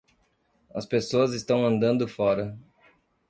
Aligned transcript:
As 0.73 0.87
pessoas 0.87 1.31
estão 1.31 1.63
andando 1.63 2.07
fora. 2.07 2.57